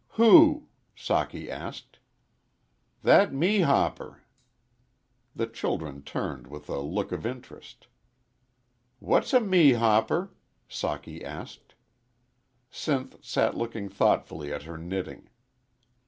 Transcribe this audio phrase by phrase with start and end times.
[0.13, 1.99] "Who?" Socky asked.
[3.03, 4.21] "That mehopper."
[5.35, 7.85] The children turned with a look of interest.
[8.97, 10.31] "What's a mehopper?"
[10.67, 11.75] Socky asked.
[12.71, 15.29] Sinth sat looking thoughtfully at her knitting.